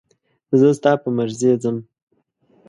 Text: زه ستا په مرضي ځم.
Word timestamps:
زه 0.59 0.67
ستا 0.77 0.91
په 1.03 1.09
مرضي 1.17 1.51
ځم. 1.63 1.77